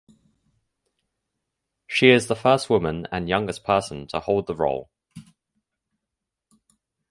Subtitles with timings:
[1.85, 4.89] She is the first woman and youngest person to hold the role.